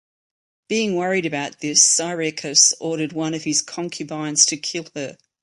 [0.67, 5.15] Being worried about this Cyriacus ordered one of his concubines to kill her.